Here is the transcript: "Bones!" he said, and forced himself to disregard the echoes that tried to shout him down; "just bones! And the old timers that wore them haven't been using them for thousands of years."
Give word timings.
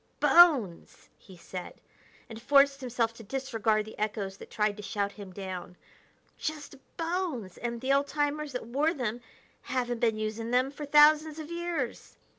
"Bones!" 0.19 1.09
he 1.15 1.37
said, 1.37 1.75
and 2.27 2.41
forced 2.41 2.81
himself 2.81 3.13
to 3.13 3.23
disregard 3.23 3.85
the 3.85 3.99
echoes 3.99 4.37
that 4.37 4.49
tried 4.49 4.75
to 4.77 4.81
shout 4.81 5.11
him 5.11 5.31
down; 5.31 5.77
"just 6.39 6.75
bones! 6.97 7.59
And 7.59 7.79
the 7.81 7.93
old 7.93 8.07
timers 8.07 8.53
that 8.53 8.65
wore 8.65 8.95
them 8.95 9.21
haven't 9.61 9.99
been 9.99 10.17
using 10.17 10.49
them 10.49 10.71
for 10.71 10.87
thousands 10.87 11.37
of 11.37 11.51
years." 11.51 12.17